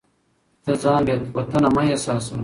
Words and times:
ته 0.63 0.71
ځان 0.83 1.01
بې 1.07 1.15
وطنه 1.37 1.69
مه 1.75 1.83
احساسوه. 1.93 2.37